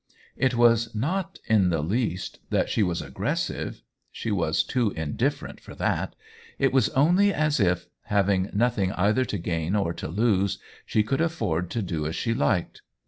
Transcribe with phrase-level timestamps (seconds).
[0.35, 5.75] It was not in the least that she was aggressive, she was too indifferent for
[5.75, 6.15] that;
[6.57, 11.21] it was only as if, having nothing either to gain or to lose, she could
[11.21, 12.81] afford to do as she liked.